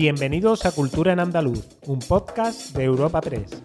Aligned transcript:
Bienvenidos 0.00 0.64
a 0.64 0.72
Cultura 0.72 1.12
en 1.12 1.20
Andaluz, 1.20 1.62
un 1.86 1.98
podcast 1.98 2.74
de 2.74 2.84
Europa 2.84 3.20
Press. 3.20 3.62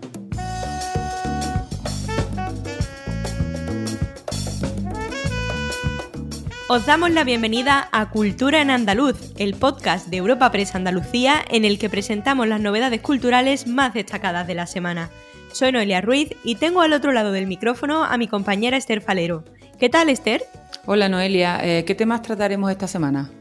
Os 6.67 6.85
damos 6.85 7.11
la 7.11 7.23
bienvenida 7.23 7.87
a 7.93 8.09
Cultura 8.09 8.61
en 8.61 8.69
Andaluz, 8.69 9.31
el 9.37 9.53
podcast 9.53 10.09
de 10.09 10.17
Europa 10.17 10.51
Press 10.51 10.75
Andalucía 10.75 11.35
en 11.49 11.63
el 11.63 11.79
que 11.79 11.89
presentamos 11.89 12.49
las 12.49 12.59
novedades 12.59 12.99
culturales 12.99 13.65
más 13.65 13.93
destacadas 13.93 14.45
de 14.45 14.55
la 14.55 14.67
semana. 14.67 15.11
Soy 15.53 15.71
Noelia 15.71 16.01
Ruiz 16.01 16.35
y 16.43 16.55
tengo 16.55 16.81
al 16.81 16.91
otro 16.91 17.13
lado 17.13 17.31
del 17.31 17.47
micrófono 17.47 18.03
a 18.03 18.17
mi 18.17 18.27
compañera 18.27 18.75
Esther 18.75 18.99
Falero. 18.99 19.45
¿Qué 19.79 19.87
tal, 19.87 20.09
Esther? 20.09 20.43
Hola, 20.85 21.07
Noelia. 21.07 21.61
Eh, 21.63 21.85
¿Qué 21.85 21.95
temas 21.95 22.23
trataremos 22.23 22.69
esta 22.69 22.89
semana? 22.89 23.31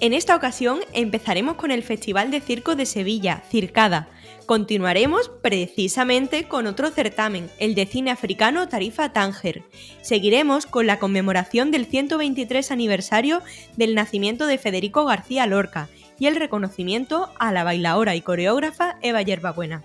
En 0.00 0.14
esta 0.14 0.34
ocasión 0.34 0.80
empezaremos 0.94 1.56
con 1.56 1.70
el 1.70 1.82
Festival 1.82 2.30
de 2.30 2.40
Circo 2.40 2.74
de 2.74 2.86
Sevilla, 2.86 3.42
Circada. 3.50 4.08
Continuaremos 4.46 5.30
precisamente 5.42 6.48
con 6.48 6.66
otro 6.66 6.88
certamen, 6.88 7.50
el 7.58 7.74
de 7.74 7.84
cine 7.84 8.10
africano 8.10 8.66
Tarifa 8.66 9.12
Tánger. 9.12 9.62
Seguiremos 10.00 10.64
con 10.64 10.86
la 10.86 10.98
conmemoración 10.98 11.70
del 11.70 11.84
123 11.84 12.70
aniversario 12.70 13.42
del 13.76 13.94
nacimiento 13.94 14.46
de 14.46 14.56
Federico 14.56 15.04
García 15.04 15.46
Lorca 15.46 15.90
y 16.18 16.28
el 16.28 16.36
reconocimiento 16.36 17.28
a 17.38 17.52
la 17.52 17.62
bailaora 17.62 18.16
y 18.16 18.22
coreógrafa 18.22 18.96
Eva 19.02 19.20
Yerbabuena. 19.20 19.84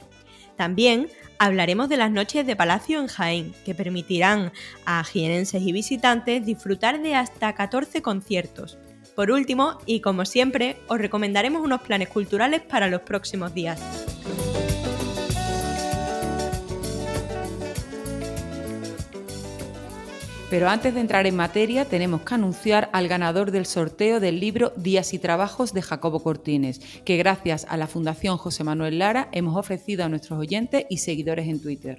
También 0.56 1.10
hablaremos 1.40 1.90
de 1.90 1.98
las 1.98 2.12
noches 2.12 2.48
de 2.48 2.56
Palacio 2.56 3.02
en 3.02 3.08
Jaén, 3.08 3.54
que 3.66 3.76
permitirán 3.76 4.54
a 4.86 5.04
jienenses 5.04 5.62
y 5.62 5.74
visitantes 5.74 6.46
disfrutar 6.46 7.02
de 7.02 7.16
hasta 7.16 7.54
14 7.54 8.02
conciertos. 8.02 8.78
Por 9.16 9.32
último, 9.32 9.80
y 9.86 10.02
como 10.02 10.26
siempre, 10.26 10.76
os 10.88 10.98
recomendaremos 10.98 11.64
unos 11.64 11.82
planes 11.82 12.10
culturales 12.10 12.62
para 12.62 12.88
los 12.88 13.02
próximos 13.02 13.54
días. 13.54 13.82
Pero 20.50 20.70
antes 20.70 20.94
de 20.94 21.00
entrar 21.00 21.26
en 21.26 21.36
materia, 21.36 21.86
tenemos 21.86 22.22
que 22.22 22.36
anunciar 22.36 22.90
al 22.92 23.08
ganador 23.08 23.52
del 23.52 23.66
sorteo 23.66 24.20
del 24.20 24.40
libro 24.40 24.74
Días 24.76 25.14
y 25.14 25.20
Trabajos 25.20 25.74
de 25.74 25.82
Jacobo 25.82 26.22
Cortines, 26.22 26.80
que 27.04 27.18
gracias 27.18 27.66
a 27.70 27.78
la 27.78 27.88
Fundación 27.88 28.38
José 28.38 28.64
Manuel 28.64 29.00
Lara 29.00 29.30
hemos 29.32 29.58
ofrecido 29.58 30.04
a 30.04 30.10
nuestros 30.10 30.38
oyentes 30.38 30.86
y 30.90 30.98
seguidores 30.98 31.48
en 31.48 31.62
Twitter. 31.62 31.98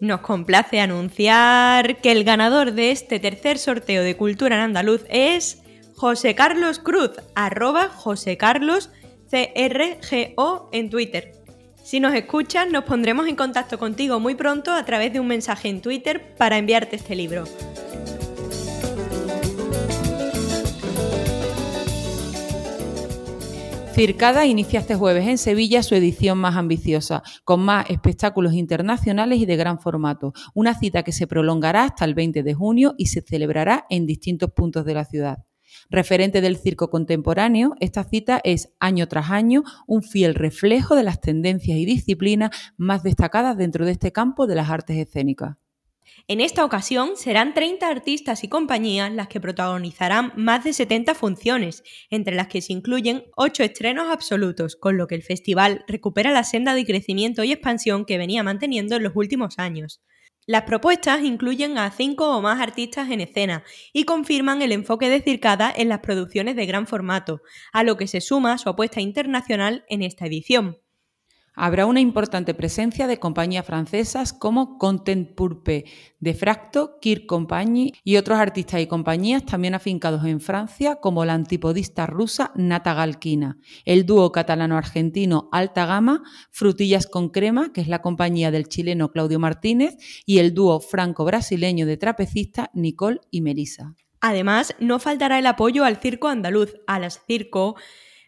Nos 0.00 0.20
complace 0.20 0.80
anunciar 0.80 2.00
que 2.00 2.12
el 2.12 2.24
ganador 2.24 2.72
de 2.72 2.90
este 2.90 3.20
tercer 3.20 3.58
sorteo 3.58 4.02
de 4.02 4.16
Cultura 4.16 4.56
en 4.56 4.62
Andaluz 4.62 5.04
es 5.08 5.63
José 5.96 6.34
Carlos 6.34 6.80
Cruz, 6.80 7.12
arroba 7.36 7.88
José 7.88 8.36
Carlos 8.36 8.90
CRGO 9.30 10.68
en 10.72 10.90
Twitter. 10.90 11.32
Si 11.84 12.00
nos 12.00 12.14
escuchas, 12.14 12.68
nos 12.70 12.84
pondremos 12.84 13.28
en 13.28 13.36
contacto 13.36 13.78
contigo 13.78 14.18
muy 14.18 14.34
pronto 14.34 14.72
a 14.72 14.84
través 14.84 15.12
de 15.12 15.20
un 15.20 15.28
mensaje 15.28 15.68
en 15.68 15.80
Twitter 15.80 16.34
para 16.36 16.58
enviarte 16.58 16.96
este 16.96 17.14
libro. 17.14 17.44
Circada 23.94 24.44
inicia 24.46 24.80
este 24.80 24.96
jueves 24.96 25.28
en 25.28 25.38
Sevilla 25.38 25.84
su 25.84 25.94
edición 25.94 26.38
más 26.38 26.56
ambiciosa, 26.56 27.22
con 27.44 27.60
más 27.60 27.88
espectáculos 27.88 28.54
internacionales 28.54 29.38
y 29.38 29.46
de 29.46 29.54
gran 29.54 29.78
formato. 29.78 30.32
Una 30.54 30.76
cita 30.76 31.04
que 31.04 31.12
se 31.12 31.28
prolongará 31.28 31.84
hasta 31.84 32.04
el 32.04 32.14
20 32.14 32.42
de 32.42 32.54
junio 32.54 32.96
y 32.98 33.06
se 33.06 33.22
celebrará 33.22 33.86
en 33.90 34.06
distintos 34.06 34.50
puntos 34.50 34.84
de 34.84 34.94
la 34.94 35.04
ciudad. 35.04 35.44
Referente 35.90 36.40
del 36.40 36.56
circo 36.56 36.90
contemporáneo, 36.90 37.74
esta 37.80 38.04
cita 38.04 38.40
es 38.44 38.72
año 38.80 39.08
tras 39.08 39.30
año 39.30 39.62
un 39.86 40.02
fiel 40.02 40.34
reflejo 40.34 40.96
de 40.96 41.02
las 41.02 41.20
tendencias 41.20 41.78
y 41.78 41.84
disciplinas 41.84 42.50
más 42.76 43.02
destacadas 43.02 43.56
dentro 43.56 43.84
de 43.84 43.92
este 43.92 44.12
campo 44.12 44.46
de 44.46 44.54
las 44.54 44.70
artes 44.70 44.96
escénicas. 44.96 45.56
En 46.26 46.40
esta 46.40 46.64
ocasión 46.64 47.16
serán 47.16 47.54
30 47.54 47.88
artistas 47.88 48.44
y 48.44 48.48
compañías 48.48 49.12
las 49.12 49.28
que 49.28 49.40
protagonizarán 49.40 50.32
más 50.36 50.64
de 50.64 50.72
70 50.72 51.14
funciones, 51.14 51.82
entre 52.10 52.34
las 52.34 52.48
que 52.48 52.62
se 52.62 52.72
incluyen 52.72 53.24
8 53.36 53.64
estrenos 53.64 54.08
absolutos, 54.10 54.76
con 54.76 54.96
lo 54.96 55.06
que 55.06 55.14
el 55.14 55.22
festival 55.22 55.84
recupera 55.86 56.30
la 56.30 56.44
senda 56.44 56.74
de 56.74 56.84
crecimiento 56.84 57.44
y 57.44 57.52
expansión 57.52 58.04
que 58.04 58.18
venía 58.18 58.42
manteniendo 58.42 58.96
en 58.96 59.02
los 59.02 59.12
últimos 59.14 59.58
años. 59.58 60.00
Las 60.46 60.64
propuestas 60.64 61.22
incluyen 61.22 61.78
a 61.78 61.90
5 61.90 62.36
o 62.36 62.42
más 62.42 62.60
artistas 62.60 63.10
en 63.10 63.22
escena 63.22 63.64
y 63.94 64.04
confirman 64.04 64.60
el 64.60 64.72
enfoque 64.72 65.08
de 65.08 65.22
Circada 65.22 65.72
en 65.74 65.88
las 65.88 66.00
producciones 66.00 66.54
de 66.54 66.66
gran 66.66 66.86
formato, 66.86 67.40
a 67.72 67.82
lo 67.82 67.96
que 67.96 68.06
se 68.06 68.20
suma 68.20 68.58
su 68.58 68.68
apuesta 68.68 69.00
internacional 69.00 69.86
en 69.88 70.02
esta 70.02 70.26
edición. 70.26 70.83
Habrá 71.56 71.86
una 71.86 72.00
importante 72.00 72.52
presencia 72.52 73.06
de 73.06 73.18
compañías 73.18 73.64
francesas 73.64 74.32
como 74.32 74.76
Content 74.76 75.34
Purpe, 75.34 75.84
De 76.18 76.34
Fracto, 76.34 76.98
Kirk 77.00 77.26
Company 77.26 77.92
y 78.02 78.16
otros 78.16 78.38
artistas 78.38 78.80
y 78.80 78.88
compañías 78.88 79.44
también 79.46 79.74
afincados 79.74 80.24
en 80.24 80.40
Francia 80.40 80.96
como 80.96 81.24
la 81.24 81.34
antipodista 81.34 82.06
rusa 82.06 82.50
Nata 82.56 82.94
Galkina, 82.94 83.58
el 83.84 84.04
dúo 84.04 84.32
catalano-argentino 84.32 85.48
Alta 85.52 85.86
Gama, 85.86 86.24
Frutillas 86.50 87.06
con 87.06 87.28
Crema, 87.28 87.72
que 87.72 87.80
es 87.80 87.88
la 87.88 88.02
compañía 88.02 88.50
del 88.50 88.68
chileno 88.68 89.12
Claudio 89.12 89.38
Martínez, 89.38 89.96
y 90.26 90.38
el 90.38 90.54
dúo 90.54 90.80
franco-brasileño 90.80 91.86
de 91.86 91.96
trapecistas 91.96 92.68
Nicole 92.74 93.20
y 93.30 93.42
Melissa. 93.42 93.94
Además, 94.20 94.74
no 94.80 94.98
faltará 94.98 95.38
el 95.38 95.46
apoyo 95.46 95.84
al 95.84 95.98
circo 95.98 96.28
andaluz, 96.28 96.74
a 96.86 96.98
las 96.98 97.22
circo, 97.26 97.76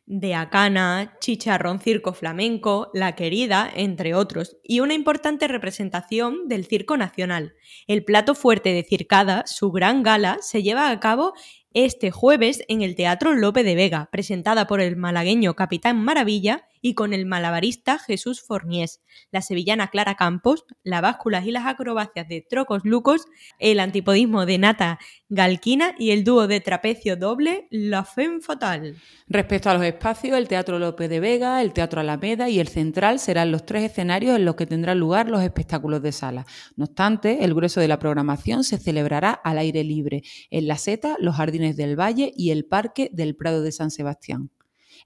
de 0.06 0.34
Acana, 0.34 1.16
Chicharrón 1.20 1.80
Circo 1.80 2.12
Flamenco, 2.12 2.90
La 2.94 3.16
Querida, 3.16 3.70
entre 3.74 4.14
otros, 4.14 4.56
y 4.62 4.80
una 4.80 4.94
importante 4.94 5.48
representación 5.48 6.48
del 6.48 6.64
Circo 6.64 6.96
Nacional. 6.96 7.54
El 7.88 8.04
plato 8.04 8.34
fuerte 8.34 8.72
de 8.72 8.84
Circada, 8.84 9.44
su 9.46 9.72
gran 9.72 10.02
gala, 10.02 10.38
se 10.40 10.62
lleva 10.62 10.90
a 10.90 11.00
cabo 11.00 11.34
este 11.74 12.10
jueves 12.10 12.62
en 12.68 12.80
el 12.80 12.94
Teatro 12.94 13.34
Lope 13.34 13.62
de 13.62 13.74
Vega, 13.74 14.08
presentada 14.10 14.66
por 14.66 14.80
el 14.80 14.96
malagueño 14.96 15.54
Capitán 15.54 16.02
Maravilla 16.02 16.66
y 16.86 16.94
con 16.94 17.12
el 17.12 17.26
malabarista 17.26 17.98
Jesús 17.98 18.42
Forniés, 18.42 19.00
la 19.32 19.42
sevillana 19.42 19.88
Clara 19.88 20.14
Campos, 20.14 20.64
la 20.84 21.00
básculas 21.00 21.44
y 21.44 21.50
las 21.50 21.66
acrobacias 21.66 22.28
de 22.28 22.46
Trocos 22.48 22.82
Lucos, 22.84 23.26
el 23.58 23.80
antipodismo 23.80 24.46
de 24.46 24.58
Nata 24.58 25.00
Galquina 25.28 25.96
y 25.98 26.12
el 26.12 26.22
dúo 26.22 26.46
de 26.46 26.60
trapecio 26.60 27.16
doble 27.16 27.66
La 27.72 28.04
Femme 28.04 28.40
Fatal. 28.40 28.94
Respecto 29.26 29.68
a 29.68 29.74
los 29.74 29.82
espacios, 29.82 30.38
el 30.38 30.46
Teatro 30.46 30.78
Lope 30.78 31.08
de 31.08 31.18
Vega, 31.18 31.60
el 31.60 31.72
Teatro 31.72 32.00
Alameda 32.00 32.48
y 32.48 32.60
el 32.60 32.68
Central 32.68 33.18
serán 33.18 33.50
los 33.50 33.66
tres 33.66 33.90
escenarios 33.90 34.36
en 34.36 34.44
los 34.44 34.54
que 34.54 34.66
tendrán 34.66 35.00
lugar 35.00 35.28
los 35.28 35.42
espectáculos 35.42 36.00
de 36.02 36.12
sala. 36.12 36.46
No 36.76 36.84
obstante, 36.84 37.42
el 37.42 37.52
grueso 37.52 37.80
de 37.80 37.88
la 37.88 37.98
programación 37.98 38.62
se 38.62 38.78
celebrará 38.78 39.32
al 39.32 39.58
aire 39.58 39.82
libre, 39.82 40.22
en 40.50 40.68
la 40.68 40.76
Seta, 40.76 41.16
los 41.18 41.34
Jardines 41.34 41.76
del 41.76 41.98
Valle 41.98 42.32
y 42.36 42.52
el 42.52 42.64
Parque 42.64 43.10
del 43.12 43.34
Prado 43.34 43.62
de 43.62 43.72
San 43.72 43.90
Sebastián. 43.90 44.50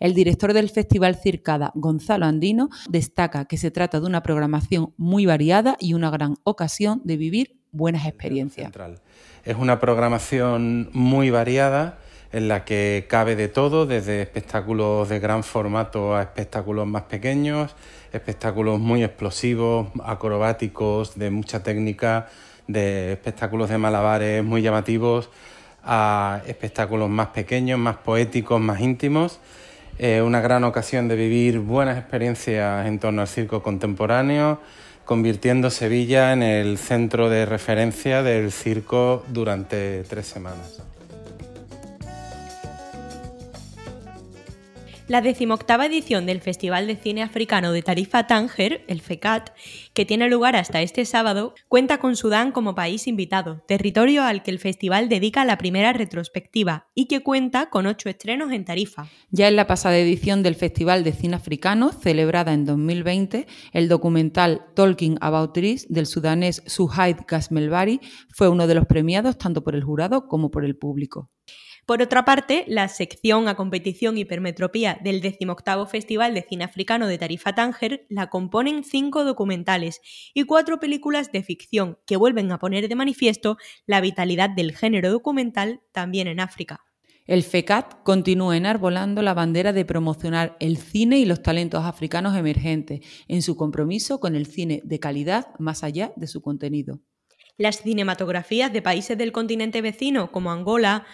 El 0.00 0.14
director 0.14 0.54
del 0.54 0.70
Festival 0.70 1.14
Circada, 1.14 1.72
Gonzalo 1.74 2.24
Andino, 2.24 2.70
destaca 2.88 3.44
que 3.44 3.58
se 3.58 3.70
trata 3.70 4.00
de 4.00 4.06
una 4.06 4.22
programación 4.22 4.94
muy 4.96 5.26
variada 5.26 5.76
y 5.78 5.92
una 5.92 6.08
gran 6.08 6.38
ocasión 6.42 7.02
de 7.04 7.18
vivir 7.18 7.60
buenas 7.70 8.06
experiencias. 8.06 8.72
Es 9.44 9.56
una 9.56 9.78
programación 9.78 10.88
muy 10.94 11.28
variada 11.28 11.98
en 12.32 12.48
la 12.48 12.64
que 12.64 13.06
cabe 13.10 13.36
de 13.36 13.48
todo, 13.48 13.84
desde 13.84 14.22
espectáculos 14.22 15.10
de 15.10 15.18
gran 15.18 15.44
formato 15.44 16.16
a 16.16 16.22
espectáculos 16.22 16.86
más 16.86 17.02
pequeños, 17.02 17.76
espectáculos 18.10 18.80
muy 18.80 19.04
explosivos, 19.04 19.88
acrobáticos, 20.02 21.18
de 21.18 21.30
mucha 21.30 21.62
técnica, 21.62 22.28
de 22.66 23.12
espectáculos 23.12 23.68
de 23.68 23.76
malabares 23.76 24.42
muy 24.42 24.62
llamativos, 24.62 25.28
a 25.82 26.40
espectáculos 26.46 27.10
más 27.10 27.28
pequeños, 27.28 27.78
más 27.78 27.98
poéticos, 27.98 28.58
más 28.62 28.80
íntimos 28.80 29.40
una 30.24 30.40
gran 30.40 30.64
ocasión 30.64 31.08
de 31.08 31.16
vivir 31.16 31.58
buenas 31.58 31.98
experiencias 31.98 32.86
en 32.86 32.98
torno 32.98 33.20
al 33.20 33.28
circo 33.28 33.62
contemporáneo, 33.62 34.58
convirtiendo 35.04 35.68
Sevilla 35.68 36.32
en 36.32 36.42
el 36.42 36.78
centro 36.78 37.28
de 37.28 37.44
referencia 37.44 38.22
del 38.22 38.50
circo 38.50 39.24
durante 39.28 40.04
tres 40.04 40.26
semanas. 40.26 40.82
La 45.10 45.22
decimoctava 45.22 45.86
edición 45.86 46.24
del 46.24 46.40
Festival 46.40 46.86
de 46.86 46.94
Cine 46.94 47.24
Africano 47.24 47.72
de 47.72 47.82
Tarifa 47.82 48.28
Tánger, 48.28 48.84
el 48.86 49.00
FECAT, 49.00 49.50
que 49.92 50.06
tiene 50.06 50.30
lugar 50.30 50.54
hasta 50.54 50.82
este 50.82 51.04
sábado, 51.04 51.52
cuenta 51.66 51.98
con 51.98 52.14
Sudán 52.14 52.52
como 52.52 52.76
país 52.76 53.08
invitado, 53.08 53.64
territorio 53.66 54.22
al 54.22 54.44
que 54.44 54.52
el 54.52 54.60
festival 54.60 55.08
dedica 55.08 55.44
la 55.44 55.58
primera 55.58 55.92
retrospectiva 55.92 56.86
y 56.94 57.06
que 57.06 57.24
cuenta 57.24 57.70
con 57.70 57.88
ocho 57.88 58.08
estrenos 58.08 58.52
en 58.52 58.64
Tarifa. 58.64 59.08
Ya 59.32 59.48
en 59.48 59.56
la 59.56 59.66
pasada 59.66 59.98
edición 59.98 60.44
del 60.44 60.54
Festival 60.54 61.02
de 61.02 61.10
Cine 61.10 61.34
Africano, 61.34 61.90
celebrada 61.90 62.52
en 62.52 62.64
2020, 62.64 63.48
el 63.72 63.88
documental 63.88 64.62
Talking 64.76 65.18
About 65.20 65.54
Trees 65.54 65.88
del 65.88 66.06
sudanés 66.06 66.62
Suhaid 66.66 67.16
Gasmelbari 67.26 67.98
fue 68.28 68.48
uno 68.48 68.68
de 68.68 68.76
los 68.76 68.86
premiados 68.86 69.38
tanto 69.38 69.64
por 69.64 69.74
el 69.74 69.82
jurado 69.82 70.28
como 70.28 70.52
por 70.52 70.64
el 70.64 70.76
público. 70.76 71.32
Por 71.90 72.02
otra 72.02 72.24
parte, 72.24 72.64
la 72.68 72.86
sección 72.86 73.48
a 73.48 73.56
competición 73.56 74.16
hipermetropía 74.16 75.00
del 75.02 75.20
18 75.20 75.86
Festival 75.86 76.34
de 76.34 76.46
Cine 76.48 76.62
Africano 76.62 77.08
de 77.08 77.18
Tarifa 77.18 77.52
Tánger 77.52 78.06
la 78.08 78.30
componen 78.30 78.84
cinco 78.84 79.24
documentales 79.24 80.00
y 80.32 80.44
cuatro 80.44 80.78
películas 80.78 81.32
de 81.32 81.42
ficción 81.42 81.98
que 82.06 82.16
vuelven 82.16 82.52
a 82.52 82.60
poner 82.60 82.88
de 82.88 82.94
manifiesto 82.94 83.56
la 83.86 84.00
vitalidad 84.00 84.50
del 84.50 84.76
género 84.76 85.10
documental 85.10 85.80
también 85.90 86.28
en 86.28 86.38
África. 86.38 86.78
El 87.26 87.42
FECAT 87.42 88.04
continúa 88.04 88.56
enarbolando 88.56 89.20
la 89.20 89.34
bandera 89.34 89.72
de 89.72 89.84
promocionar 89.84 90.56
el 90.60 90.76
cine 90.76 91.18
y 91.18 91.24
los 91.24 91.42
talentos 91.42 91.84
africanos 91.84 92.36
emergentes 92.36 93.00
en 93.26 93.42
su 93.42 93.56
compromiso 93.56 94.20
con 94.20 94.36
el 94.36 94.46
cine 94.46 94.80
de 94.84 95.00
calidad 95.00 95.48
más 95.58 95.82
allá 95.82 96.12
de 96.14 96.28
su 96.28 96.40
contenido. 96.40 97.00
Las 97.56 97.82
cinematografías 97.82 98.72
de 98.72 98.80
países 98.80 99.18
del 99.18 99.32
continente 99.32 99.82
vecino 99.82 100.30
como 100.30 100.52
Angola, 100.52 101.04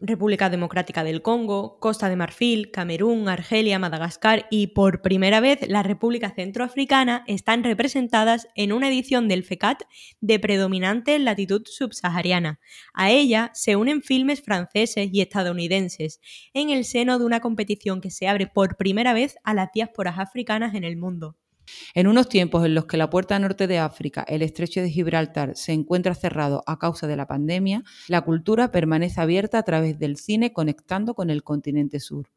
República 0.00 0.48
Democrática 0.48 1.02
del 1.02 1.22
Congo, 1.22 1.80
Costa 1.80 2.08
de 2.08 2.14
Marfil, 2.14 2.70
Camerún, 2.70 3.28
Argelia, 3.28 3.80
Madagascar 3.80 4.46
y 4.48 4.68
por 4.68 5.02
primera 5.02 5.40
vez 5.40 5.58
la 5.66 5.82
República 5.82 6.30
Centroafricana 6.30 7.24
están 7.26 7.64
representadas 7.64 8.46
en 8.54 8.72
una 8.72 8.88
edición 8.88 9.26
del 9.26 9.42
FECAT 9.42 9.82
de 10.20 10.38
predominante 10.38 11.18
latitud 11.18 11.62
subsahariana. 11.66 12.60
A 12.94 13.10
ella 13.10 13.50
se 13.54 13.74
unen 13.74 14.02
filmes 14.02 14.40
franceses 14.40 15.08
y 15.12 15.20
estadounidenses 15.20 16.20
en 16.54 16.70
el 16.70 16.84
seno 16.84 17.18
de 17.18 17.24
una 17.24 17.40
competición 17.40 18.00
que 18.00 18.12
se 18.12 18.28
abre 18.28 18.46
por 18.46 18.76
primera 18.76 19.12
vez 19.14 19.36
a 19.42 19.52
las 19.52 19.72
diásporas 19.72 20.20
africanas 20.20 20.76
en 20.76 20.84
el 20.84 20.96
mundo. 20.96 21.36
En 21.94 22.06
unos 22.06 22.28
tiempos 22.28 22.64
en 22.64 22.74
los 22.74 22.86
que 22.86 22.96
la 22.96 23.10
puerta 23.10 23.38
norte 23.38 23.66
de 23.66 23.78
África, 23.78 24.24
el 24.28 24.42
estrecho 24.42 24.80
de 24.80 24.90
Gibraltar, 24.90 25.56
se 25.56 25.72
encuentra 25.72 26.14
cerrado 26.14 26.62
a 26.66 26.78
causa 26.78 27.06
de 27.06 27.16
la 27.16 27.26
pandemia, 27.26 27.84
la 28.08 28.22
cultura 28.22 28.70
permanece 28.70 29.20
abierta 29.20 29.58
a 29.58 29.62
través 29.62 29.98
del 29.98 30.16
cine 30.16 30.52
conectando 30.52 31.14
con 31.14 31.30
el 31.30 31.42
continente 31.42 32.00
sur. 32.00 32.30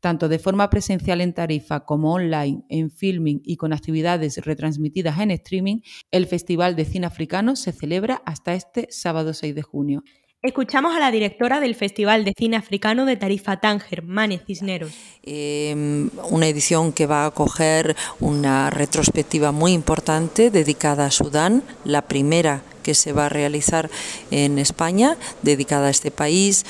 Tanto 0.00 0.28
de 0.28 0.38
forma 0.38 0.70
presencial 0.70 1.20
en 1.20 1.34
Tarifa 1.34 1.84
como 1.84 2.12
online, 2.12 2.62
en 2.68 2.90
filming 2.90 3.40
y 3.44 3.56
con 3.56 3.72
actividades 3.72 4.38
retransmitidas 4.38 5.18
en 5.18 5.32
streaming, 5.32 5.80
el 6.10 6.26
Festival 6.26 6.76
de 6.76 6.84
Cine 6.84 7.06
Africano 7.06 7.56
se 7.56 7.72
celebra 7.72 8.22
hasta 8.24 8.54
este 8.54 8.86
sábado 8.90 9.34
6 9.34 9.54
de 9.54 9.62
junio. 9.62 10.04
Escuchamos 10.40 10.94
a 10.94 11.00
la 11.00 11.10
directora 11.10 11.58
del 11.58 11.74
Festival 11.74 12.24
de 12.24 12.32
Cine 12.38 12.56
Africano 12.56 13.06
de 13.06 13.16
Tarifa 13.16 13.56
Tánger, 13.56 14.04
Mane 14.04 14.38
Cisneros. 14.38 14.92
Em, 15.24 16.10
una 16.30 16.46
edición 16.46 16.92
que 16.92 17.06
va 17.06 17.24
a 17.24 17.26
acoger 17.26 17.96
una 18.20 18.70
retrospectiva 18.70 19.50
muy 19.50 19.72
importante 19.72 20.52
dedicada 20.52 21.06
a 21.06 21.10
Sudán, 21.10 21.64
la 21.84 22.02
primera 22.02 22.62
que 22.84 22.94
se 22.94 23.12
va 23.12 23.26
a 23.26 23.28
realizar 23.28 23.90
en 24.30 24.60
España, 24.60 25.16
dedicada 25.42 25.88
a 25.88 25.90
este 25.90 26.12
país 26.12 26.64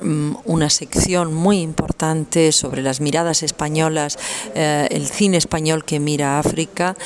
una 0.00 0.70
sección 0.70 1.34
muy 1.34 1.60
importante 1.60 2.52
sobre 2.52 2.82
las 2.82 3.00
miradas 3.00 3.42
españolas, 3.42 4.18
eh, 4.54 4.88
el 4.90 5.06
cine 5.06 5.36
español 5.36 5.84
que 5.84 6.00
mira 6.00 6.38
África, 6.38 6.96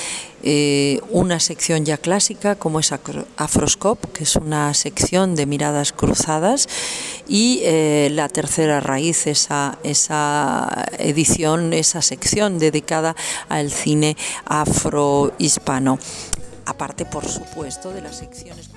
eh, 0.44 1.00
una 1.11 1.39
sección 1.39 1.85
ya 1.85 1.97
clásica 1.97 2.56
como 2.56 2.81
es 2.81 2.93
Afroscope, 3.37 4.09
que 4.12 4.25
es 4.25 4.35
una 4.37 4.75
sección 4.75 5.37
de 5.37 5.47
miradas 5.47 5.93
cruzadas, 5.93 6.69
y 7.29 7.61
eh, 7.62 8.09
la 8.12 8.29
tercera 8.29 8.81
raíz, 8.81 9.27
esa, 9.27 9.79
esa 9.85 10.87
edición, 10.99 11.73
esa 11.73 12.03
sección 12.03 12.59
dedicada 12.59 13.15
al 13.49 13.71
cine 13.71 14.17
afrohispano. 14.44 15.99
Aparte, 16.67 17.05
por 17.05 17.27
supuesto, 17.29 17.93
de 17.93 18.03
las 18.03 18.19
secciones. 18.19 18.71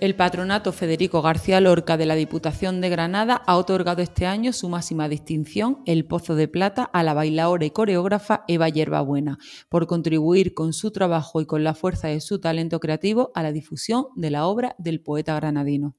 El 0.00 0.14
patronato 0.14 0.70
Federico 0.70 1.22
García 1.22 1.60
Lorca 1.60 1.96
de 1.96 2.06
la 2.06 2.14
Diputación 2.14 2.80
de 2.80 2.88
Granada 2.88 3.42
ha 3.46 3.56
otorgado 3.56 4.00
este 4.00 4.26
año 4.26 4.52
su 4.52 4.68
máxima 4.68 5.08
distinción, 5.08 5.82
el 5.86 6.04
Pozo 6.04 6.36
de 6.36 6.46
Plata, 6.46 6.84
a 6.84 7.02
la 7.02 7.14
bailaora 7.14 7.64
y 7.64 7.72
coreógrafa 7.72 8.44
Eva 8.46 8.68
Yerbabuena, 8.68 9.38
por 9.68 9.88
contribuir 9.88 10.54
con 10.54 10.72
su 10.72 10.92
trabajo 10.92 11.40
y 11.40 11.46
con 11.46 11.64
la 11.64 11.74
fuerza 11.74 12.06
de 12.06 12.20
su 12.20 12.38
talento 12.38 12.78
creativo 12.78 13.32
a 13.34 13.42
la 13.42 13.50
difusión 13.50 14.06
de 14.14 14.30
la 14.30 14.46
obra 14.46 14.76
del 14.78 15.00
poeta 15.00 15.34
granadino. 15.34 15.96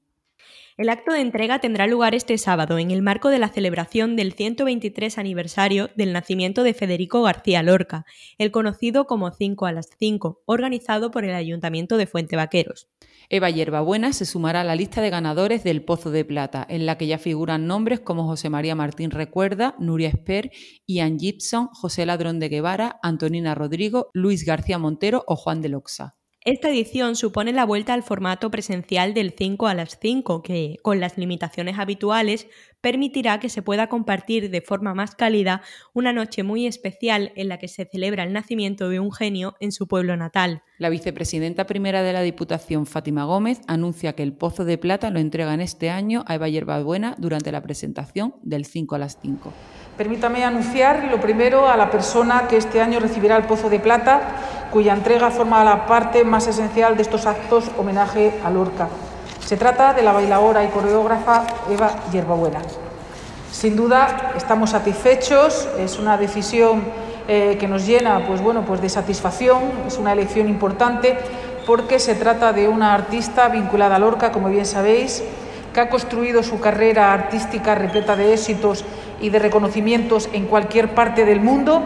El 0.80 0.88
acto 0.88 1.12
de 1.12 1.20
entrega 1.20 1.58
tendrá 1.58 1.86
lugar 1.86 2.14
este 2.14 2.38
sábado 2.38 2.78
en 2.78 2.90
el 2.90 3.02
marco 3.02 3.28
de 3.28 3.38
la 3.38 3.50
celebración 3.50 4.16
del 4.16 4.32
123 4.32 5.18
aniversario 5.18 5.90
del 5.94 6.14
nacimiento 6.14 6.62
de 6.62 6.72
Federico 6.72 7.20
García 7.22 7.62
Lorca, 7.62 8.06
el 8.38 8.50
conocido 8.50 9.06
como 9.06 9.30
5 9.30 9.66
a 9.66 9.72
las 9.72 9.90
5, 9.98 10.42
organizado 10.46 11.10
por 11.10 11.24
el 11.24 11.34
Ayuntamiento 11.34 11.98
de 11.98 12.06
Fuente 12.06 12.36
Vaqueros. 12.36 12.88
Eva 13.28 13.50
Yerbabuena 13.50 14.14
se 14.14 14.24
sumará 14.24 14.62
a 14.62 14.64
la 14.64 14.74
lista 14.74 15.02
de 15.02 15.10
ganadores 15.10 15.64
del 15.64 15.84
Pozo 15.84 16.10
de 16.10 16.24
Plata, 16.24 16.66
en 16.68 16.86
la 16.86 16.96
que 16.96 17.06
ya 17.06 17.18
figuran 17.18 17.66
nombres 17.66 18.00
como 18.00 18.24
José 18.24 18.48
María 18.48 18.74
Martín 18.74 19.10
Recuerda, 19.10 19.74
Nuria 19.78 20.08
Esper, 20.08 20.50
Ian 20.86 21.18
Gibson, 21.18 21.68
José 21.74 22.06
Ladrón 22.06 22.40
de 22.40 22.48
Guevara, 22.48 22.98
Antonina 23.02 23.54
Rodrigo, 23.54 24.08
Luis 24.14 24.46
García 24.46 24.78
Montero 24.78 25.24
o 25.26 25.36
Juan 25.36 25.60
de 25.60 25.68
Loxa. 25.68 26.16
Esta 26.42 26.70
edición 26.70 27.16
supone 27.16 27.52
la 27.52 27.66
vuelta 27.66 27.92
al 27.92 28.02
formato 28.02 28.50
presencial 28.50 29.12
del 29.12 29.34
5 29.36 29.66
a 29.66 29.74
las 29.74 29.98
5, 30.00 30.42
que, 30.42 30.78
con 30.80 30.98
las 30.98 31.18
limitaciones 31.18 31.78
habituales, 31.78 32.46
permitirá 32.80 33.38
que 33.40 33.50
se 33.50 33.60
pueda 33.60 33.88
compartir 33.88 34.48
de 34.48 34.62
forma 34.62 34.94
más 34.94 35.14
cálida 35.14 35.60
una 35.92 36.14
noche 36.14 36.42
muy 36.42 36.66
especial 36.66 37.30
en 37.36 37.48
la 37.48 37.58
que 37.58 37.68
se 37.68 37.84
celebra 37.84 38.24
el 38.24 38.32
nacimiento 38.32 38.88
de 38.88 39.00
un 39.00 39.12
genio 39.12 39.54
en 39.60 39.70
su 39.70 39.86
pueblo 39.86 40.16
natal. 40.16 40.62
La 40.78 40.88
vicepresidenta 40.88 41.66
primera 41.66 42.02
de 42.02 42.14
la 42.14 42.22
Diputación, 42.22 42.86
Fátima 42.86 43.24
Gómez, 43.24 43.60
anuncia 43.66 44.14
que 44.14 44.22
el 44.22 44.32
Pozo 44.32 44.64
de 44.64 44.78
Plata 44.78 45.10
lo 45.10 45.18
entregan 45.18 45.60
este 45.60 45.90
año 45.90 46.24
a 46.26 46.36
Eva 46.36 46.48
Yerbabuena 46.48 47.16
durante 47.18 47.52
la 47.52 47.60
presentación 47.60 48.34
del 48.40 48.64
5 48.64 48.94
a 48.94 48.98
las 48.98 49.18
5. 49.20 49.52
Permítame 50.00 50.46
anunciar 50.46 51.04
lo 51.10 51.20
primero 51.20 51.68
a 51.68 51.76
la 51.76 51.90
persona 51.90 52.48
que 52.48 52.56
este 52.56 52.80
año 52.80 53.00
recibirá 53.00 53.36
el 53.36 53.44
Pozo 53.44 53.68
de 53.68 53.78
Plata 53.78 54.22
cuya 54.72 54.94
entrega 54.94 55.30
forma 55.30 55.62
la 55.62 55.84
parte 55.84 56.24
más 56.24 56.46
esencial 56.46 56.96
de 56.96 57.02
estos 57.02 57.26
actos 57.26 57.70
homenaje 57.76 58.32
a 58.42 58.48
Lorca. 58.48 58.88
Se 59.44 59.58
trata 59.58 59.92
de 59.92 60.00
la 60.00 60.12
bailadora 60.12 60.64
y 60.64 60.68
coreógrafa 60.68 61.44
Eva 61.70 61.90
Yerbabuena. 62.10 62.62
Sin 63.52 63.76
duda 63.76 64.32
estamos 64.38 64.70
satisfechos, 64.70 65.68
es 65.78 65.98
una 65.98 66.16
decisión 66.16 66.82
eh, 67.28 67.58
que 67.60 67.68
nos 67.68 67.84
llena 67.86 68.26
pues, 68.26 68.40
bueno, 68.40 68.64
pues 68.64 68.80
de 68.80 68.88
satisfacción, 68.88 69.64
es 69.86 69.98
una 69.98 70.14
elección 70.14 70.48
importante 70.48 71.18
porque 71.66 71.98
se 71.98 72.14
trata 72.14 72.54
de 72.54 72.68
una 72.68 72.94
artista 72.94 73.50
vinculada 73.50 73.96
a 73.96 73.98
Lorca, 73.98 74.32
como 74.32 74.48
bien 74.48 74.64
sabéis, 74.64 75.22
que 75.74 75.80
ha 75.80 75.90
construido 75.90 76.42
su 76.42 76.58
carrera 76.58 77.12
artística 77.12 77.74
repleta 77.74 78.16
de 78.16 78.32
éxitos 78.32 78.84
y 79.20 79.30
de 79.30 79.38
reconocimientos 79.38 80.28
en 80.32 80.46
cualquier 80.46 80.94
parte 80.94 81.24
del 81.24 81.40
mundo 81.40 81.82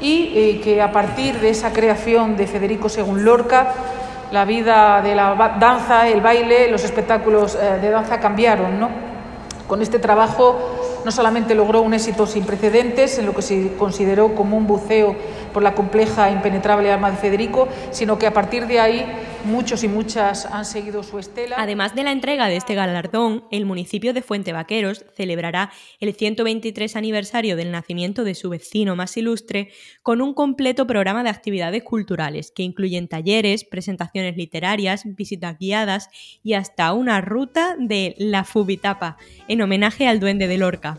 y 0.00 0.32
eh, 0.34 0.60
que 0.62 0.82
a 0.82 0.92
partir 0.92 1.40
de 1.40 1.50
esa 1.50 1.72
creación 1.72 2.36
de 2.36 2.46
Federico 2.46 2.88
según 2.88 3.24
Lorca, 3.24 3.72
la 4.32 4.44
vida 4.44 5.00
de 5.02 5.14
la 5.14 5.56
danza, 5.58 6.08
el 6.08 6.20
baile, 6.20 6.68
los 6.68 6.84
espectáculos 6.84 7.54
eh, 7.54 7.78
de 7.80 7.90
danza 7.90 8.20
cambiaron. 8.20 8.78
¿no? 8.78 8.88
Con 9.66 9.82
este 9.82 9.98
trabajo 9.98 10.58
no 11.04 11.12
solamente 11.12 11.54
logró 11.54 11.82
un 11.82 11.94
éxito 11.94 12.26
sin 12.26 12.44
precedentes 12.44 13.18
en 13.18 13.26
lo 13.26 13.34
que 13.34 13.42
se 13.42 13.74
consideró 13.76 14.34
como 14.34 14.56
un 14.56 14.66
buceo 14.66 15.14
por 15.52 15.62
la 15.62 15.74
compleja 15.74 16.28
e 16.28 16.32
impenetrable 16.32 16.90
alma 16.90 17.10
de 17.10 17.16
Federico, 17.16 17.68
sino 17.92 18.18
que 18.18 18.26
a 18.26 18.32
partir 18.32 18.66
de 18.66 18.80
ahí 18.80 19.06
muchos 19.46 19.84
y 19.84 19.88
muchas 19.88 20.44
han 20.46 20.64
seguido 20.64 21.02
su 21.02 21.18
estela. 21.18 21.56
Además 21.58 21.94
de 21.94 22.04
la 22.04 22.12
entrega 22.12 22.48
de 22.48 22.56
este 22.56 22.74
galardón, 22.74 23.44
el 23.50 23.64
municipio 23.64 24.12
de 24.12 24.22
Fuente 24.22 24.52
Vaqueros 24.52 25.04
celebrará 25.16 25.72
el 26.00 26.12
123 26.14 26.96
aniversario 26.96 27.56
del 27.56 27.70
nacimiento 27.70 28.24
de 28.24 28.34
su 28.34 28.50
vecino 28.50 28.96
más 28.96 29.16
ilustre 29.16 29.70
con 30.02 30.20
un 30.20 30.34
completo 30.34 30.86
programa 30.86 31.22
de 31.22 31.30
actividades 31.30 31.82
culturales 31.82 32.50
que 32.50 32.62
incluyen 32.62 33.08
talleres, 33.08 33.64
presentaciones 33.64 34.36
literarias, 34.36 35.04
visitas 35.04 35.58
guiadas 35.58 36.10
y 36.42 36.54
hasta 36.54 36.92
una 36.92 37.20
ruta 37.20 37.76
de 37.78 38.14
la 38.18 38.44
Fubitapa 38.44 39.16
en 39.48 39.62
homenaje 39.62 40.08
al 40.08 40.20
duende 40.20 40.48
de 40.48 40.58
Lorca. 40.58 40.98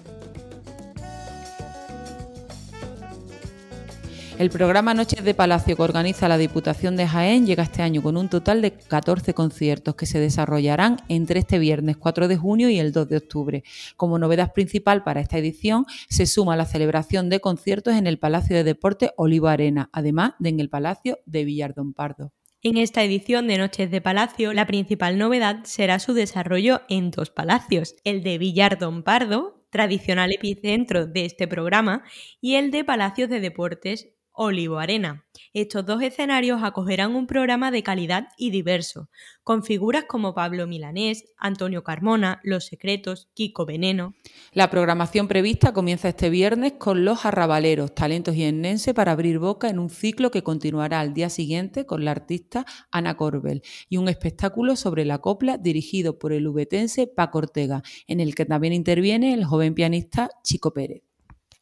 El 4.40 4.52
programa 4.52 4.94
Noches 4.94 5.24
de 5.24 5.34
Palacio 5.34 5.76
que 5.76 5.82
organiza 5.82 6.28
la 6.28 6.38
Diputación 6.38 6.96
de 6.96 7.08
Jaén 7.08 7.48
llega 7.48 7.64
este 7.64 7.82
año 7.82 8.04
con 8.04 8.18
un 8.18 8.30
total 8.30 8.62
de 8.62 8.72
14 8.72 9.34
conciertos 9.34 9.96
que 9.96 10.06
se 10.06 10.20
desarrollarán 10.20 10.98
entre 11.10 11.40
este 11.40 11.58
viernes 11.58 11.98
4 11.98 12.28
de 12.28 12.38
junio 12.38 12.70
y 12.70 12.78
el 12.78 12.92
2 12.92 13.10
de 13.10 13.18
octubre. 13.18 13.64
Como 13.96 14.20
novedad 14.20 14.54
principal 14.54 15.04
para 15.04 15.22
esta 15.22 15.40
edición 15.40 15.88
se 16.08 16.28
suma 16.28 16.56
la 16.56 16.66
celebración 16.66 17.30
de 17.30 17.40
conciertos 17.40 17.96
en 17.96 18.06
el 18.06 18.20
Palacio 18.20 18.56
de 18.56 18.64
Deportes 18.64 19.10
Oliva 19.18 19.54
Arena, 19.54 19.90
además 19.92 20.34
de 20.38 20.50
en 20.50 20.60
el 20.60 20.70
Palacio 20.70 21.18
de 21.26 21.44
Villardón 21.44 21.94
Pardo. 21.94 22.32
En 22.62 22.78
esta 22.78 23.04
edición 23.04 23.48
de 23.48 23.58
Noches 23.58 23.90
de 23.90 24.02
Palacio, 24.02 24.54
la 24.54 24.68
principal 24.68 25.18
novedad 25.18 25.64
será 25.64 25.98
su 25.98 26.14
desarrollo 26.14 26.82
en 26.90 27.10
dos 27.10 27.32
palacios, 27.32 27.96
el 28.04 28.22
de 28.22 28.38
Villardón 28.38 29.02
Pardo, 29.02 29.66
tradicional 29.72 30.32
epicentro 30.32 31.08
de 31.08 31.26
este 31.26 31.48
programa, 31.48 32.04
y 32.40 32.56
el 32.56 32.70
de 32.70 32.84
Palacios 32.84 33.30
de 33.30 33.40
Deportes 33.40 34.10
Olivo 34.40 34.78
Arena. 34.78 35.26
Estos 35.52 35.84
dos 35.84 36.04
escenarios 36.04 36.62
acogerán 36.62 37.16
un 37.16 37.26
programa 37.26 37.72
de 37.72 37.82
calidad 37.82 38.28
y 38.38 38.52
diverso, 38.52 39.10
con 39.44 39.64
figuras 39.64 40.06
como 40.08 40.36
Pablo 40.36 40.68
Milanés, 40.68 41.26
Antonio 41.38 41.84
Carmona, 41.84 42.40
Los 42.44 42.66
Secretos, 42.68 43.30
Kiko 43.34 43.66
Veneno. 43.66 44.14
La 44.54 44.70
programación 44.70 45.28
prevista 45.28 45.74
comienza 45.74 46.10
este 46.10 46.30
viernes 46.30 46.74
con 46.74 47.04
Los 47.04 47.26
Arrabaleros, 47.26 47.96
talentos 47.96 48.36
jiennense 48.36 48.94
para 48.94 49.14
abrir 49.14 49.40
boca 49.40 49.70
en 49.70 49.80
un 49.80 49.90
ciclo 49.90 50.30
que 50.30 50.44
continuará 50.44 51.00
al 51.00 51.16
día 51.16 51.30
siguiente 51.32 51.88
con 51.88 52.06
la 52.06 52.12
artista 52.12 52.64
Ana 52.92 53.18
Corbel 53.18 53.64
y 53.90 53.98
un 53.98 54.08
espectáculo 54.08 54.76
sobre 54.76 55.04
la 55.04 55.18
copla 55.18 55.58
dirigido 55.58 56.20
por 56.20 56.32
el 56.32 56.48
ubetense 56.48 57.08
Paco 57.08 57.40
Ortega, 57.40 57.82
en 58.06 58.20
el 58.20 58.36
que 58.36 58.46
también 58.46 58.74
interviene 58.74 59.34
el 59.34 59.46
joven 59.46 59.74
pianista 59.74 60.30
Chico 60.44 60.74
Pérez. 60.74 61.07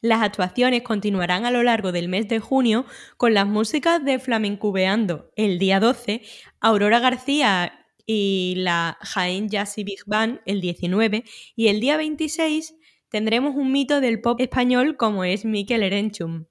Las 0.06 0.22
actuaciones 0.22 0.82
continuarán 0.82 1.46
a 1.46 1.50
lo 1.50 1.64
largo 1.64 1.90
del 1.90 2.08
mes 2.08 2.28
de 2.28 2.38
junio 2.38 2.86
con 3.16 3.34
las 3.34 3.44
músicas 3.44 4.04
de 4.04 4.20
Flamencubeando 4.20 5.32
el 5.34 5.58
día 5.58 5.80
12, 5.80 6.22
Aurora 6.60 7.00
García 7.00 7.84
y 8.06 8.54
la 8.56 8.98
Jaén 9.00 9.48
Jazzy 9.48 9.82
Big 9.82 10.04
Band 10.06 10.42
el 10.46 10.60
19 10.60 11.24
y 11.56 11.66
el 11.66 11.80
día 11.80 11.96
26 11.96 12.76
tendremos 13.08 13.56
un 13.56 13.72
mito 13.72 14.00
del 14.00 14.20
pop 14.20 14.40
español 14.40 14.96
como 14.96 15.24
es 15.24 15.44
Mikel 15.44 15.82
Erenchum. 15.82 16.44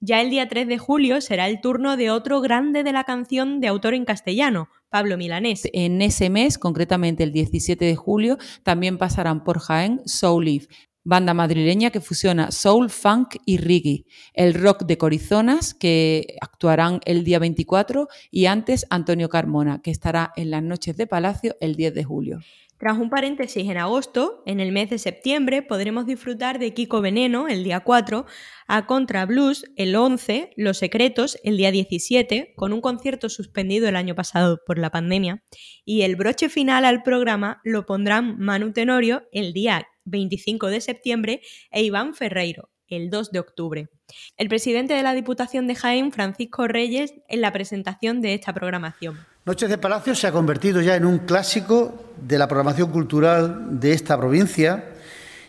Ya 0.00 0.20
el 0.20 0.28
día 0.28 0.46
3 0.46 0.68
de 0.68 0.78
julio 0.78 1.20
será 1.20 1.48
el 1.48 1.60
turno 1.60 1.96
de 1.96 2.10
otro 2.10 2.40
grande 2.40 2.84
de 2.84 2.92
la 2.92 3.04
canción 3.04 3.60
de 3.60 3.66
autor 3.68 3.94
en 3.94 4.04
castellano, 4.04 4.68
Pablo 4.90 5.16
Milanés. 5.16 5.68
En 5.72 6.02
ese 6.02 6.30
mes, 6.30 6.56
concretamente 6.56 7.24
el 7.24 7.32
17 7.32 7.84
de 7.84 7.96
julio, 7.96 8.38
también 8.62 8.96
pasarán 8.96 9.42
por 9.42 9.58
Jaén 9.58 10.00
Soul 10.04 10.44
Leaf, 10.44 10.66
banda 11.08 11.32
madrileña 11.32 11.90
que 11.90 12.02
fusiona 12.02 12.50
soul, 12.50 12.90
funk 12.90 13.36
y 13.46 13.56
reggae. 13.56 14.04
El 14.34 14.52
rock 14.52 14.84
de 14.84 14.98
Corizonas, 14.98 15.72
que 15.72 16.36
actuarán 16.42 17.00
el 17.06 17.24
día 17.24 17.38
24, 17.38 18.08
y 18.30 18.44
antes 18.44 18.86
Antonio 18.90 19.30
Carmona, 19.30 19.80
que 19.82 19.90
estará 19.90 20.32
en 20.36 20.50
las 20.50 20.62
noches 20.62 20.98
de 20.98 21.06
Palacio 21.06 21.56
el 21.60 21.76
10 21.76 21.94
de 21.94 22.04
julio. 22.04 22.40
Tras 22.78 22.96
un 22.96 23.10
paréntesis 23.10 23.68
en 23.68 23.76
agosto, 23.76 24.40
en 24.46 24.60
el 24.60 24.70
mes 24.70 24.88
de 24.88 24.98
septiembre 24.98 25.62
podremos 25.62 26.06
disfrutar 26.06 26.60
de 26.60 26.74
Kiko 26.74 27.00
Veneno 27.00 27.48
el 27.48 27.64
día 27.64 27.80
4, 27.80 28.24
a 28.68 28.86
Contra 28.86 29.26
Blues 29.26 29.64
el 29.74 29.96
11, 29.96 30.52
Los 30.56 30.78
Secretos 30.78 31.38
el 31.42 31.56
día 31.56 31.72
17, 31.72 32.54
con 32.54 32.72
un 32.72 32.80
concierto 32.80 33.30
suspendido 33.30 33.88
el 33.88 33.96
año 33.96 34.14
pasado 34.14 34.60
por 34.64 34.78
la 34.78 34.90
pandemia, 34.90 35.42
y 35.84 36.02
el 36.02 36.14
broche 36.14 36.48
final 36.48 36.84
al 36.84 37.02
programa 37.02 37.60
lo 37.64 37.84
pondrán 37.84 38.38
Manu 38.38 38.72
Tenorio 38.72 39.24
el 39.32 39.52
día 39.52 39.88
25 40.04 40.68
de 40.68 40.80
septiembre, 40.80 41.40
e 41.72 41.82
Iván 41.82 42.14
Ferreiro, 42.14 42.70
el 42.86 43.10
2 43.10 43.32
de 43.32 43.40
octubre. 43.40 43.88
El 44.36 44.48
presidente 44.48 44.94
de 44.94 45.02
la 45.02 45.14
Diputación 45.14 45.66
de 45.66 45.74
Jaén, 45.74 46.12
Francisco 46.12 46.68
Reyes, 46.68 47.12
en 47.28 47.40
la 47.40 47.52
presentación 47.52 48.20
de 48.20 48.34
esta 48.34 48.54
programación. 48.54 49.18
Noches 49.48 49.70
de 49.70 49.78
Palacio 49.78 50.14
se 50.14 50.26
ha 50.26 50.30
convertido 50.30 50.82
ya 50.82 50.94
en 50.94 51.06
un 51.06 51.20
clásico 51.20 51.94
de 52.20 52.36
la 52.36 52.46
programación 52.46 52.90
cultural 52.90 53.80
de 53.80 53.92
esta 53.92 54.14
provincia 54.18 54.90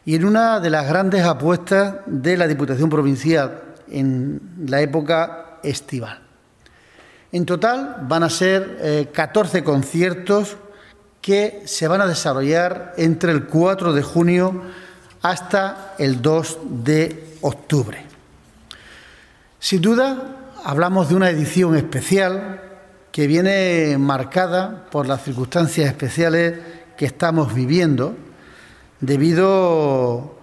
y 0.05 0.15
en 0.15 0.23
una 0.23 0.61
de 0.61 0.69
las 0.69 0.87
grandes 0.87 1.25
apuestas 1.25 1.95
de 2.05 2.37
la 2.37 2.47
Diputación 2.47 2.89
Provincial 2.89 3.61
en 3.91 4.39
la 4.67 4.79
época 4.79 5.57
estival. 5.63 6.17
En 7.33 7.45
total 7.45 7.97
van 8.07 8.23
a 8.23 8.29
ser 8.29 9.09
14 9.11 9.57
eh, 9.57 9.63
conciertos 9.65 10.55
que 11.21 11.63
se 11.65 11.89
van 11.89 11.99
a 11.99 12.07
desarrollar 12.07 12.93
entre 12.95 13.33
el 13.33 13.47
4 13.47 13.91
de 13.91 14.01
junio 14.01 14.61
hasta 15.21 15.95
el 15.97 16.21
2 16.21 16.57
de 16.85 17.35
octubre. 17.41 18.01
Sin 19.59 19.81
duda, 19.81 20.53
hablamos 20.63 21.09
de 21.09 21.15
una 21.15 21.29
edición 21.29 21.75
especial 21.75 22.68
que 23.11 23.27
viene 23.27 23.97
marcada 23.97 24.85
por 24.91 25.07
las 25.07 25.23
circunstancias 25.23 25.87
especiales 25.87 26.59
que 26.97 27.05
estamos 27.05 27.53
viviendo 27.53 28.15
debido 28.99 30.37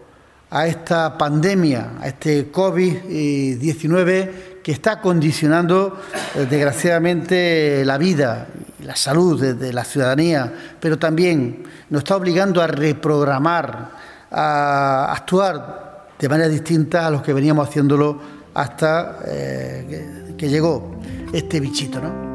a 0.51 0.67
esta 0.67 1.19
pandemia, 1.19 1.93
a 2.01 2.09
este 2.09 2.51
COVID-19 2.51 4.63
que 4.63 4.73
está 4.73 5.01
condicionando 5.01 6.01
eh, 6.35 6.47
desgraciadamente 6.49 7.85
la 7.85 7.99
vida 7.99 8.49
y 8.81 8.85
la 8.85 8.97
salud 8.97 9.55
de, 9.55 9.73
la 9.73 9.85
ciudadanía, 9.85 10.53
pero 10.81 10.99
también 10.99 11.65
nos 11.91 12.01
está 12.01 12.17
obligando 12.17 12.61
a 12.61 12.67
reprogramar, 12.67 13.91
a 14.31 15.13
actuar 15.13 16.09
de 16.19 16.29
manera 16.29 16.49
distinta 16.49 17.07
a 17.07 17.11
los 17.11 17.23
que 17.23 17.33
veníamos 17.33 17.69
haciéndolo 17.69 18.21
hasta 18.55 19.19
eh, 19.27 20.35
que, 20.37 20.49
llegó 20.49 20.97
este 21.33 21.61
bichito, 21.61 22.01
¿no? 22.01 22.26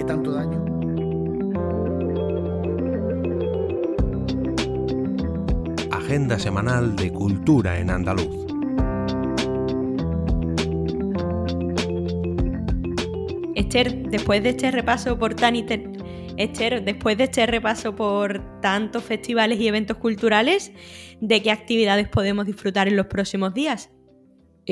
Que 0.00 0.06
tanto 0.06 0.32
daño. 0.32 0.64
Agenda 5.92 6.38
semanal 6.38 6.96
de 6.96 7.12
Cultura 7.12 7.78
en 7.78 7.90
Andaluz. 7.90 8.46
Esther, 13.54 14.08
después 14.08 14.42
de 14.42 14.48
este 14.48 14.70
repaso 14.70 15.18
por 15.18 15.34
tan 15.34 15.54
Esther, 15.54 16.82
después 16.82 17.18
de 17.18 17.24
este 17.24 17.44
repaso 17.44 17.94
por 17.94 18.40
tantos 18.62 19.04
festivales 19.04 19.60
y 19.60 19.68
eventos 19.68 19.98
culturales, 19.98 20.72
¿de 21.20 21.42
qué 21.42 21.50
actividades 21.50 22.08
podemos 22.08 22.46
disfrutar 22.46 22.88
en 22.88 22.96
los 22.96 23.04
próximos 23.04 23.52
días? 23.52 23.90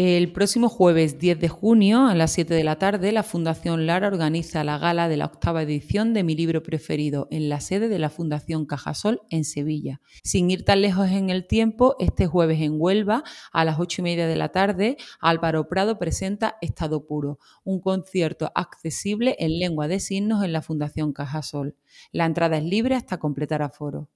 El 0.01 0.31
próximo 0.31 0.69
jueves 0.69 1.19
10 1.19 1.41
de 1.41 1.49
junio 1.49 2.07
a 2.07 2.15
las 2.15 2.31
7 2.31 2.55
de 2.55 2.63
la 2.63 2.79
tarde, 2.79 3.11
la 3.11 3.25
Fundación 3.25 3.85
Lara 3.85 4.07
organiza 4.07 4.63
la 4.63 4.79
gala 4.79 5.09
de 5.09 5.17
la 5.17 5.25
octava 5.25 5.65
edición 5.65 6.15
de 6.15 6.23
mi 6.23 6.37
libro 6.37 6.63
preferido 6.63 7.27
en 7.33 7.49
la 7.49 7.59
sede 7.59 7.89
de 7.89 7.99
la 7.99 8.09
Fundación 8.09 8.65
Cajasol 8.65 9.23
en 9.29 9.43
Sevilla. 9.43 10.01
Sin 10.23 10.53
ir 10.53 10.65
tan 10.65 10.83
lejos 10.83 11.09
en 11.09 11.31
el 11.31 11.49
tiempo, 11.49 11.97
este 11.99 12.29
jueves 12.29 12.61
en 12.61 12.77
Huelva 12.81 13.25
a 13.51 13.65
las 13.65 13.81
8 13.81 14.03
y 14.03 14.05
media 14.05 14.29
de 14.29 14.37
la 14.37 14.51
tarde, 14.51 14.99
Álvaro 15.19 15.67
Prado 15.67 15.99
presenta 15.99 16.59
Estado 16.63 17.05
Puro, 17.05 17.41
un 17.65 17.81
concierto 17.81 18.53
accesible 18.55 19.35
en 19.41 19.59
lengua 19.59 19.89
de 19.89 19.99
signos 19.99 20.45
en 20.45 20.53
la 20.53 20.63
Fundación 20.63 21.13
Cajasol. 21.13 21.75
La 22.13 22.25
entrada 22.25 22.57
es 22.59 22.63
libre 22.63 22.95
hasta 22.95 23.19
completar 23.19 23.63
aforo. 23.63 24.09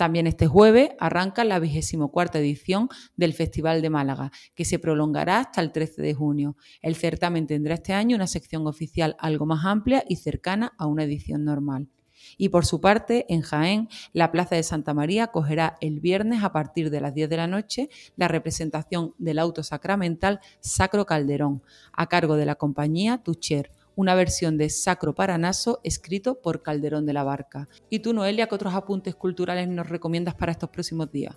También 0.00 0.26
este 0.26 0.46
jueves 0.46 0.92
arranca 0.98 1.44
la 1.44 1.58
vigésimo 1.58 2.10
cuarta 2.10 2.38
edición 2.38 2.88
del 3.16 3.34
Festival 3.34 3.82
de 3.82 3.90
Málaga, 3.90 4.32
que 4.54 4.64
se 4.64 4.78
prolongará 4.78 5.40
hasta 5.40 5.60
el 5.60 5.72
13 5.72 6.00
de 6.00 6.14
junio. 6.14 6.56
El 6.80 6.94
certamen 6.94 7.46
tendrá 7.46 7.74
este 7.74 7.92
año 7.92 8.16
una 8.16 8.26
sección 8.26 8.66
oficial 8.66 9.14
algo 9.18 9.44
más 9.44 9.66
amplia 9.66 10.02
y 10.08 10.16
cercana 10.16 10.72
a 10.78 10.86
una 10.86 11.04
edición 11.04 11.44
normal. 11.44 11.90
Y 12.38 12.48
por 12.48 12.64
su 12.64 12.80
parte, 12.80 13.26
en 13.28 13.42
Jaén, 13.42 13.90
la 14.14 14.32
Plaza 14.32 14.54
de 14.54 14.62
Santa 14.62 14.94
María 14.94 15.24
acogerá 15.24 15.76
el 15.82 16.00
viernes 16.00 16.42
a 16.44 16.52
partir 16.52 16.88
de 16.88 17.02
las 17.02 17.12
10 17.12 17.28
de 17.28 17.36
la 17.36 17.46
noche 17.46 17.90
la 18.16 18.26
representación 18.26 19.14
del 19.18 19.38
auto 19.38 19.62
sacramental 19.62 20.40
Sacro 20.60 21.04
Calderón, 21.04 21.62
a 21.92 22.06
cargo 22.06 22.36
de 22.36 22.46
la 22.46 22.54
compañía 22.54 23.18
Tucher, 23.18 23.70
una 24.00 24.14
versión 24.14 24.56
de 24.56 24.70
Sacro 24.70 25.14
Paranaso 25.14 25.80
escrito 25.84 26.40
por 26.40 26.62
Calderón 26.62 27.04
de 27.04 27.12
la 27.12 27.22
Barca. 27.22 27.68
¿Y 27.90 27.98
tú, 27.98 28.14
Noelia, 28.14 28.46
qué 28.46 28.54
otros 28.54 28.74
apuntes 28.74 29.14
culturales 29.14 29.68
nos 29.68 29.90
recomiendas 29.90 30.34
para 30.34 30.52
estos 30.52 30.70
próximos 30.70 31.12
días? 31.12 31.36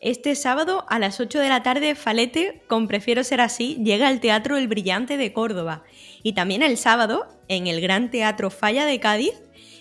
Este 0.00 0.34
sábado 0.36 0.84
a 0.88 1.00
las 1.00 1.18
8 1.18 1.40
de 1.40 1.48
la 1.48 1.64
tarde, 1.64 1.96
Falete, 1.96 2.62
con 2.68 2.86
Prefiero 2.86 3.24
ser 3.24 3.40
así, 3.40 3.80
llega 3.82 4.06
al 4.06 4.20
Teatro 4.20 4.56
El 4.56 4.68
Brillante 4.68 5.16
de 5.16 5.32
Córdoba. 5.32 5.82
Y 6.22 6.34
también 6.34 6.62
el 6.62 6.76
sábado, 6.76 7.26
en 7.48 7.66
el 7.66 7.80
Gran 7.80 8.10
Teatro 8.10 8.50
Falla 8.50 8.86
de 8.86 9.00
Cádiz, 9.00 9.34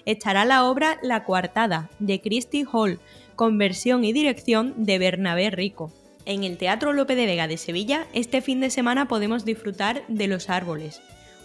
estará 0.06 0.44
la 0.46 0.66
obra 0.66 0.98
La 1.04 1.24
Coartada, 1.24 1.92
de 2.00 2.20
Christy 2.20 2.66
Hall, 2.72 3.00
con 3.36 3.60
versión 3.60 4.04
y 4.04 4.12
dirección 4.12 4.74
de 4.86 4.98
Bernabé 4.98 5.52
Rico. 5.52 5.92
En 6.26 6.44
el 6.44 6.58
Teatro 6.58 6.94
Lope 6.94 7.16
de 7.16 7.28
Vega 7.28 7.48
de 7.48 7.58
Sevilla, 7.58 8.08
este 8.14 8.42
fin 8.42 8.60
de 8.60 8.72
semana 8.72 9.08
podemos 9.08 9.46
disfrutar 9.46 10.04
de 10.08 10.28
Los 10.28 10.50
Árboles, 10.50 11.02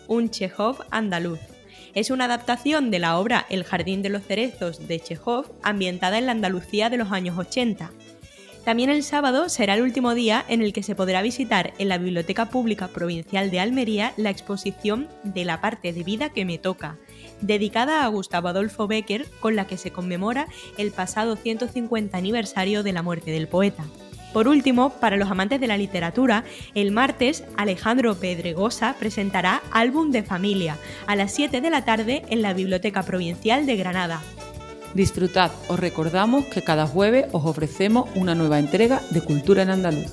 un 0.08 0.30
Chekhov 0.30 0.84
andaluz. 0.90 1.40
Es 1.94 2.10
una 2.10 2.26
adaptación 2.26 2.90
de 2.90 2.98
la 2.98 3.18
obra 3.18 3.46
El 3.48 3.64
Jardín 3.64 4.02
de 4.02 4.10
los 4.10 4.22
Cerezos 4.22 4.86
de 4.86 5.00
Chekhov, 5.00 5.46
ambientada 5.62 6.18
en 6.18 6.26
la 6.26 6.32
Andalucía 6.32 6.90
de 6.90 6.98
los 6.98 7.10
años 7.12 7.38
80. 7.38 7.90
También 8.66 8.90
el 8.90 9.04
sábado 9.04 9.48
será 9.48 9.74
el 9.74 9.82
último 9.82 10.12
día 10.12 10.44
en 10.48 10.60
el 10.60 10.72
que 10.72 10.82
se 10.82 10.96
podrá 10.96 11.22
visitar 11.22 11.72
en 11.78 11.88
la 11.88 11.98
Biblioteca 11.98 12.50
Pública 12.50 12.88
Provincial 12.88 13.48
de 13.50 13.60
Almería 13.60 14.12
la 14.16 14.30
exposición 14.30 15.08
de 15.22 15.44
la 15.44 15.60
parte 15.60 15.92
de 15.92 16.02
vida 16.02 16.30
que 16.30 16.44
me 16.44 16.58
toca, 16.58 16.96
dedicada 17.40 18.04
a 18.04 18.08
Gustavo 18.08 18.48
Adolfo 18.48 18.88
Becker, 18.88 19.24
con 19.38 19.54
la 19.54 19.68
que 19.68 19.76
se 19.76 19.92
conmemora 19.92 20.48
el 20.78 20.90
pasado 20.90 21.36
150 21.36 22.18
aniversario 22.18 22.82
de 22.82 22.92
la 22.92 23.02
muerte 23.02 23.30
del 23.30 23.46
poeta. 23.46 23.84
Por 24.36 24.48
último, 24.48 24.90
para 24.90 25.16
los 25.16 25.30
amantes 25.30 25.58
de 25.62 25.66
la 25.66 25.78
literatura, 25.78 26.44
el 26.74 26.92
martes 26.92 27.42
Alejandro 27.56 28.16
Pedregosa 28.16 28.94
presentará 28.98 29.62
Álbum 29.70 30.10
de 30.10 30.22
Familia 30.22 30.76
a 31.06 31.16
las 31.16 31.32
7 31.32 31.62
de 31.62 31.70
la 31.70 31.86
tarde 31.86 32.22
en 32.28 32.42
la 32.42 32.52
Biblioteca 32.52 33.02
Provincial 33.02 33.64
de 33.64 33.76
Granada. 33.76 34.20
Disfrutad, 34.92 35.52
os 35.68 35.80
recordamos 35.80 36.44
que 36.44 36.60
cada 36.60 36.86
jueves 36.86 37.28
os 37.32 37.46
ofrecemos 37.46 38.10
una 38.14 38.34
nueva 38.34 38.58
entrega 38.58 39.00
de 39.08 39.22
Cultura 39.22 39.62
en 39.62 39.70
Andaluz. 39.70 40.12